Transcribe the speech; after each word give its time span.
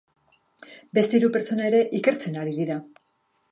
Beste 0.99 1.19
hiru 1.19 1.29
pertsona 1.37 1.69
ere 1.73 1.83
ikertzen 2.01 2.43
ari 2.47 2.57
dira. 2.63 2.81